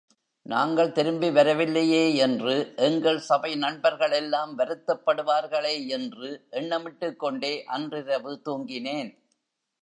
நாங்கள் 0.45 0.91
திரும்பி 0.91 1.29
வரவில்லையேயென்று 1.29 2.75
எங்கள் 2.75 3.19
சபை 3.19 3.55
நண்பர்களெல்லாம் 3.55 4.57
வருத்தப்படுவார்களேயென்று, 4.57 6.29
எண்ணமிட்டுக்கொண்டே 6.51 7.53
அன்றிரவு 7.67 8.41
தூங்கினேன். 8.49 9.11